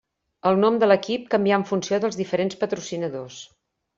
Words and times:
El 0.51 0.55
nom 0.61 0.79
de 0.83 0.87
l'equip 0.89 1.27
canvià 1.33 1.59
en 1.63 1.67
funció 1.73 2.01
dels 2.05 2.19
diferents 2.21 2.59
patrocinadors. 2.65 3.37